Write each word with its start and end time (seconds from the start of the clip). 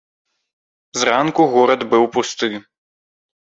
Зранку 1.01 1.47
горад 1.53 1.81
быў 1.93 2.03
пусты. 2.19 2.53